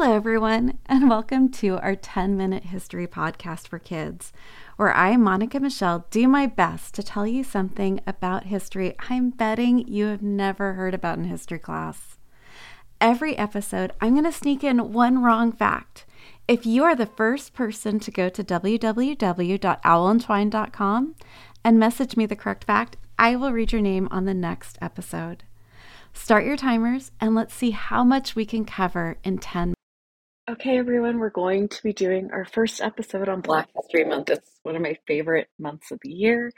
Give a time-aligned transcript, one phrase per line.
[0.00, 4.32] Hello, everyone, and welcome to our 10 minute history podcast for kids,
[4.76, 9.86] where I, Monica Michelle, do my best to tell you something about history I'm betting
[9.86, 12.16] you have never heard about in history class.
[12.98, 16.06] Every episode, I'm going to sneak in one wrong fact.
[16.48, 21.14] If you are the first person to go to www.owlandtwine.com
[21.62, 25.44] and message me the correct fact, I will read your name on the next episode.
[26.14, 29.74] Start your timers and let's see how much we can cover in 10
[30.50, 34.30] Okay, everyone, we're going to be doing our first episode on Black History Month.
[34.30, 36.50] It's one of my favorite months of the year.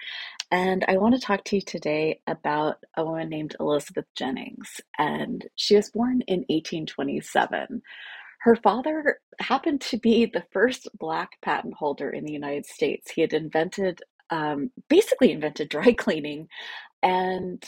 [0.50, 4.80] And I want to talk to you today about a woman named Elizabeth Jennings.
[4.98, 7.82] And she was born in 1827.
[8.40, 13.10] Her father happened to be the first Black patent holder in the United States.
[13.10, 16.48] He had invented, um, basically invented dry cleaning.
[17.02, 17.62] And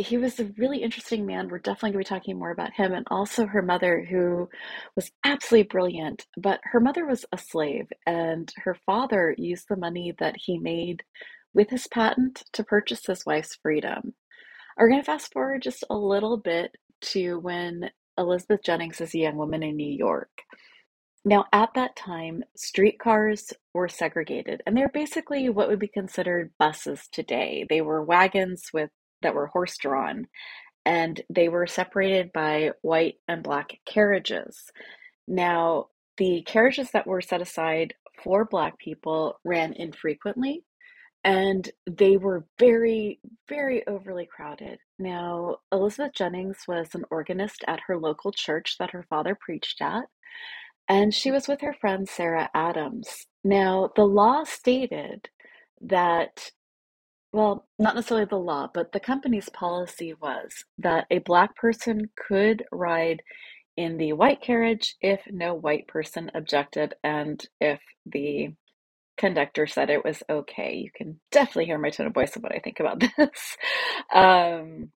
[0.00, 1.48] he was a really interesting man.
[1.48, 4.48] We're definitely going to be talking more about him and also her mother, who
[4.96, 6.26] was absolutely brilliant.
[6.36, 11.02] But her mother was a slave, and her father used the money that he made
[11.54, 14.14] with his patent to purchase his wife's freedom.
[14.76, 19.18] We're going to fast forward just a little bit to when Elizabeth Jennings is a
[19.18, 20.30] young woman in New York.
[21.24, 27.08] Now, at that time, streetcars were segregated, and they're basically what would be considered buses
[27.12, 27.66] today.
[27.68, 28.90] They were wagons with
[29.22, 30.26] that were horse drawn,
[30.84, 34.70] and they were separated by white and black carriages.
[35.28, 40.64] Now, the carriages that were set aside for black people ran infrequently
[41.24, 44.78] and they were very, very overly crowded.
[44.98, 50.04] Now, Elizabeth Jennings was an organist at her local church that her father preached at,
[50.88, 53.26] and she was with her friend Sarah Adams.
[53.44, 55.28] Now, the law stated
[55.82, 56.50] that
[57.32, 62.64] well, not necessarily the law, but the company's policy was that a black person could
[62.72, 63.22] ride
[63.76, 68.50] in the white carriage if no white person objected and if the
[69.18, 70.76] conductor said it was okay.
[70.76, 73.56] You can definitely hear my tone of voice of what I think about this.
[74.14, 74.90] Um,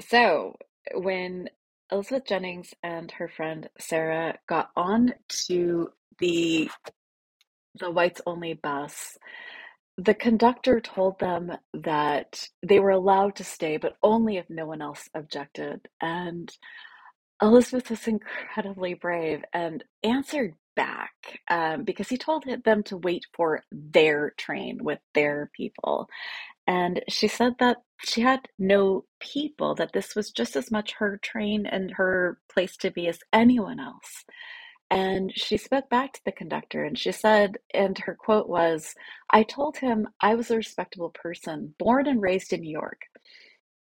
[0.00, 0.56] so,
[0.94, 1.48] when
[1.92, 5.14] Elizabeth Jennings and her friend Sarah got on
[5.46, 6.70] to the
[7.80, 9.18] the whites only bus,
[9.98, 14.82] the conductor told them that they were allowed to stay, but only if no one
[14.82, 15.88] else objected.
[16.00, 16.50] And
[17.42, 21.12] Elizabeth was incredibly brave and answered back
[21.50, 26.08] um, because he told them to wait for their train with their people.
[26.66, 31.18] And she said that she had no people, that this was just as much her
[31.22, 34.24] train and her place to be as anyone else.
[34.92, 38.94] And she spoke back to the conductor and she said, and her quote was,
[39.30, 43.00] I told him I was a respectable person, born and raised in New York.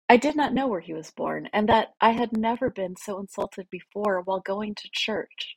[0.09, 3.21] I did not know where he was born, and that I had never been so
[3.21, 5.57] insulted before while going to church.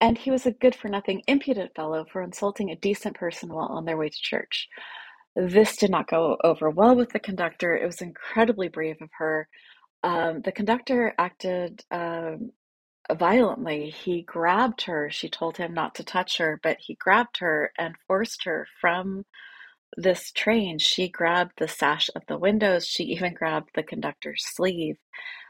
[0.00, 3.68] And he was a good for nothing, impudent fellow for insulting a decent person while
[3.68, 4.68] on their way to church.
[5.36, 7.76] This did not go over well with the conductor.
[7.76, 9.48] It was incredibly brave of her.
[10.04, 12.52] Um, the conductor acted um,
[13.14, 13.90] violently.
[13.90, 15.10] He grabbed her.
[15.10, 19.24] She told him not to touch her, but he grabbed her and forced her from
[19.96, 20.78] this train.
[20.78, 22.86] She grabbed the sash of the windows.
[22.86, 24.96] She even grabbed the conductor's sleeve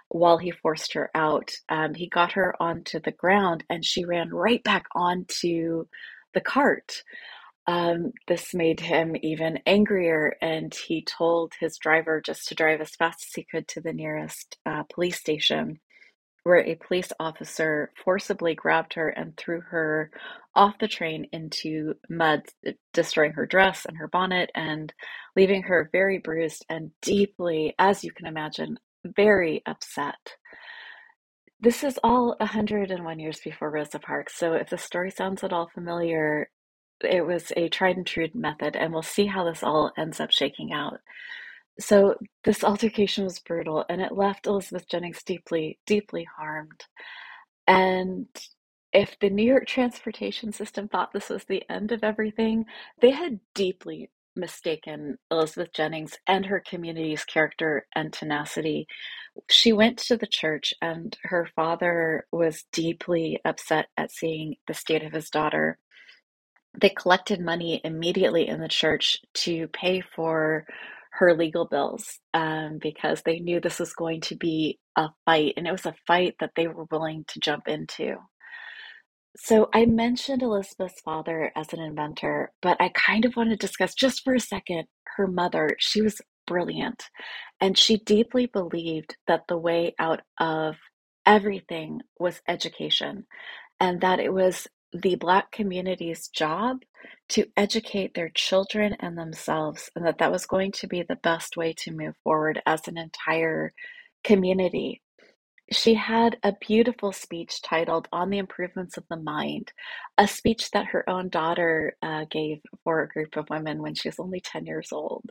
[0.09, 1.53] while he forced her out.
[1.69, 5.87] Um, he got her onto the ground and she ran right back onto
[6.34, 7.03] the cart.
[7.67, 12.94] Um, this made him even angrier, and he told his driver just to drive as
[12.94, 15.81] fast as he could to the nearest uh, police station
[16.47, 20.12] where a police officer forcibly grabbed her and threw her
[20.55, 24.95] off the train into mud, eh, destroying her dress and her bonnet and
[25.35, 30.37] leaving her very bruised and deeply, as you can imagine, very upset.
[31.59, 35.69] This is all 101 years before Rosa Parks, so if the story sounds at all
[35.75, 36.49] familiar,
[37.03, 40.31] it was a tried and true method, and we'll see how this all ends up
[40.31, 41.01] shaking out.
[41.81, 46.84] So this altercation was brutal and it left Elizabeth Jennings deeply, deeply harmed.
[47.66, 48.28] And
[48.92, 52.67] if the New York transportation system thought this was the end of everything,
[53.00, 58.87] they had deeply mistaken Elizabeth Jennings and her community's character and tenacity.
[59.50, 65.05] She went to the church, and her father was deeply upset at seeing the state
[65.05, 65.79] of his daughter.
[66.81, 70.67] They collected money immediately in the church to pay for
[71.19, 75.67] her legal bills um, because they knew this was going to be a fight, and
[75.67, 78.17] it was a fight that they were willing to jump into.
[79.37, 83.95] So, I mentioned Elizabeth's father as an inventor, but I kind of want to discuss
[83.95, 84.87] just for a second
[85.17, 85.77] her mother.
[85.79, 87.05] She was brilliant,
[87.61, 90.77] and she deeply believed that the way out of
[91.27, 93.27] everything was education
[93.81, 94.67] and that it was
[95.00, 96.82] the Black community's job
[97.31, 101.56] to educate their children and themselves, and that that was going to be the best
[101.56, 103.72] way to move forward as an entire
[104.25, 105.02] community.
[105.72, 109.72] She had a beautiful speech titled On the Improvements of the Mind,
[110.16, 114.08] a speech that her own daughter uh, gave for a group of women when she
[114.08, 115.28] was only 10 years old.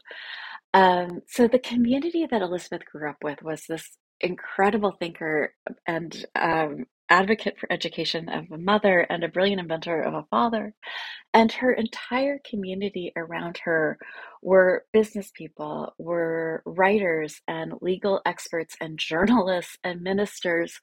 [0.74, 5.54] Um, so, the community that Elizabeth grew up with was this incredible thinker
[5.88, 10.74] and um, advocate for education of a mother and a brilliant inventor of a father.
[11.34, 13.98] And her entire community around her
[14.42, 20.80] were business people, were writers and legal experts and journalists and ministers,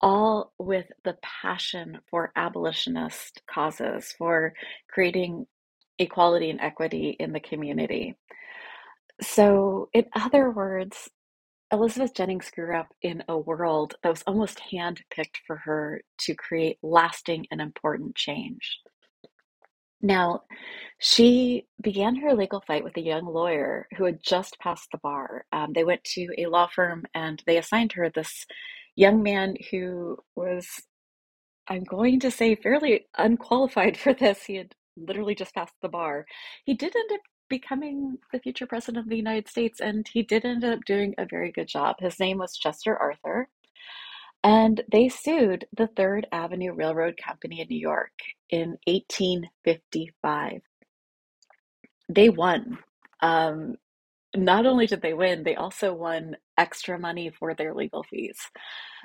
[0.00, 4.54] all with the passion for abolitionist causes, for
[4.88, 5.46] creating
[5.98, 8.16] equality and equity in the community.
[9.20, 11.08] So, in other words,
[11.72, 16.78] Elizabeth Jennings grew up in a world that was almost handpicked for her to create
[16.82, 18.80] lasting and important change.
[20.02, 20.42] Now,
[20.98, 25.46] she began her legal fight with a young lawyer who had just passed the bar.
[25.52, 28.46] Um, they went to a law firm and they assigned her this
[28.96, 30.68] young man who was,
[31.68, 34.44] I'm going to say, fairly unqualified for this.
[34.44, 36.26] He had literally just passed the bar.
[36.64, 37.20] He did end up
[37.52, 41.26] becoming the future president of the United States, and he did end up doing a
[41.26, 41.96] very good job.
[41.98, 43.46] His name was Chester Arthur,
[44.42, 48.14] and they sued the Third Avenue Railroad Company in New York
[48.48, 50.62] in 1855.
[52.08, 52.78] They won.
[53.20, 53.74] Um,
[54.34, 58.38] not only did they win, they also won extra money for their legal fees.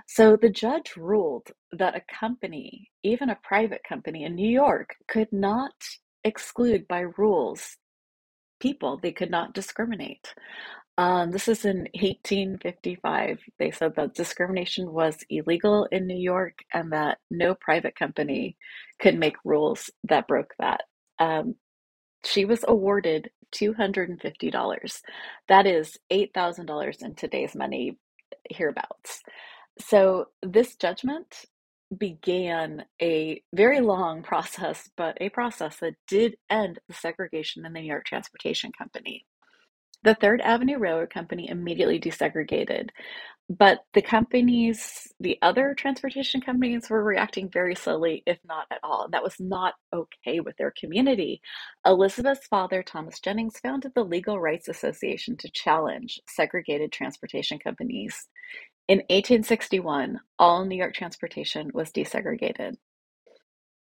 [0.07, 5.33] So the judge ruled that a company, even a private company in New York, could
[5.33, 5.73] not
[6.23, 7.75] exclude by rules
[8.59, 8.97] people.
[8.97, 10.33] They could not discriminate.
[10.97, 13.39] Um, this is in 1855.
[13.59, 18.57] They said that discrimination was illegal in New York and that no private company
[18.99, 20.81] could make rules that broke that.
[21.19, 21.55] Um,
[22.25, 25.01] she was awarded $250.
[25.47, 27.97] That is $8,000 in today's money,
[28.49, 29.21] hereabouts.
[29.79, 31.45] So, this judgment
[31.95, 37.81] began a very long process, but a process that did end the segregation in the
[37.81, 39.25] New York Transportation Company.
[40.03, 42.89] The Third Avenue Railroad Company immediately desegregated,
[43.49, 49.05] but the companies, the other transportation companies, were reacting very slowly, if not at all.
[49.05, 51.41] And that was not okay with their community.
[51.85, 58.27] Elizabeth's father, Thomas Jennings, founded the Legal Rights Association to challenge segregated transportation companies.
[58.87, 62.77] In 1861, all New York transportation was desegregated.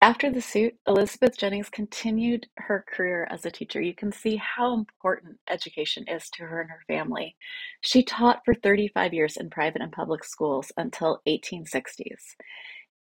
[0.00, 3.81] After the suit, Elizabeth Jennings continued her career as a teacher.
[3.81, 7.37] You can see how important education is to her and her family.
[7.81, 12.34] She taught for 35 years in private and public schools until 1860s.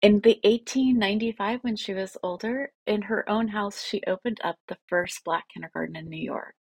[0.02, 4.78] In the 1895, when she was older, in her own house, she opened up the
[4.88, 6.54] first black kindergarten in New York.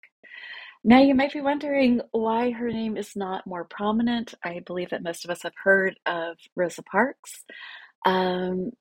[0.83, 4.33] Now, you might be wondering why her name is not more prominent.
[4.43, 7.45] I believe that most of us have heard of Rosa Parks.
[8.05, 8.71] Um,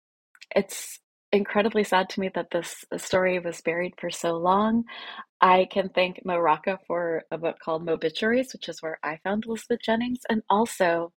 [0.56, 0.98] it's
[1.32, 4.84] incredibly sad to me that this story was buried for so long.
[5.40, 9.44] I can thank Mo Rocca for a book called Mobituaries, which is where I found
[9.46, 11.12] Elizabeth Jennings, and also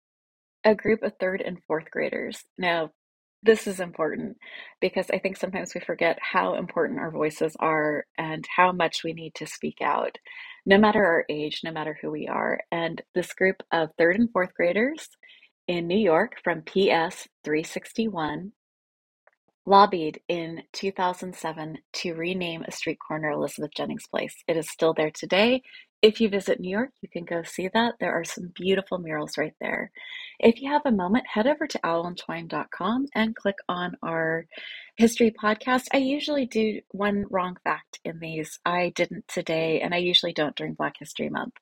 [0.65, 2.43] a group of third and fourth graders.
[2.57, 2.91] Now,
[3.43, 4.37] this is important
[4.81, 9.13] because I think sometimes we forget how important our voices are and how much we
[9.13, 10.17] need to speak out,
[10.65, 12.59] no matter our age, no matter who we are.
[12.71, 15.09] And this group of third and fourth graders
[15.67, 18.51] in New York from PS 361
[19.65, 24.35] lobbied in 2007 to rename a street corner Elizabeth Jennings Place.
[24.47, 25.61] It is still there today.
[26.01, 27.93] If you visit New York, you can go see that.
[28.01, 29.89] There are some beautiful murals right there.
[30.37, 34.45] If you have a moment, head over to owlandtwine.com and click on our
[34.97, 35.85] history podcast.
[35.93, 38.59] I usually do one wrong fact in these.
[38.65, 41.53] I didn't today, and I usually don't during Black History Month.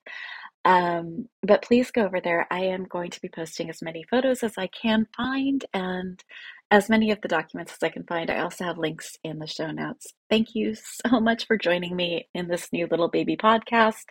[0.66, 2.48] Um, but please go over there.
[2.50, 6.24] I am going to be posting as many photos as I can find and
[6.72, 8.32] as many of the documents as I can find.
[8.32, 10.14] I also have links in the show notes.
[10.30, 14.06] Thank you so much for joining me in this new little baby podcast.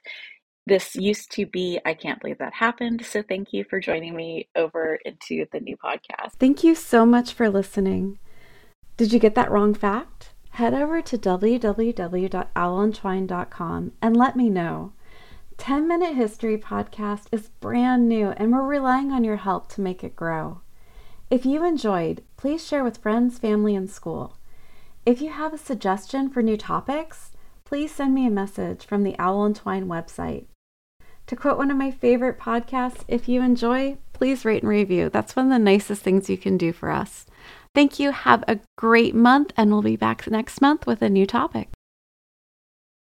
[0.67, 3.05] This used to be, I can't believe that happened.
[3.05, 6.35] So thank you for joining me over into the new podcast.
[6.39, 8.19] Thank you so much for listening.
[8.99, 10.35] Did you get that wrong fact?
[10.51, 14.93] Head over to www.owlandtwine.com and let me know.
[15.57, 20.05] 10 Minute History Podcast is brand new and we're relying on your help to make
[20.05, 20.61] it grow.
[21.31, 24.37] If you enjoyed, please share with friends, family, and school.
[25.07, 27.31] If you have a suggestion for new topics,
[27.65, 30.47] please send me a message from the Owl and Twine website.
[31.29, 35.09] To quote one of my favorite podcasts, if you enjoy, please rate and review.
[35.09, 37.27] That's one of the nicest things you can do for us.
[37.77, 38.11] Thank you.
[38.11, 41.69] Have a great month, and we'll be back next month with a new topic.